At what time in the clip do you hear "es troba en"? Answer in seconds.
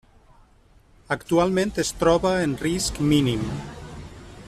1.85-2.57